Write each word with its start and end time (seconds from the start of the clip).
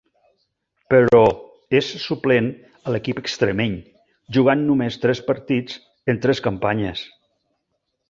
Però, 0.93 1.19
és 1.79 1.89
suplent 2.05 2.49
a 2.85 2.95
l'equip 2.95 3.21
extremeny, 3.25 3.77
jugant 4.39 4.67
només 4.73 5.01
tres 5.07 5.25
partits 5.31 5.81
en 6.15 6.25
tres 6.27 6.47
campanyes. 6.51 7.09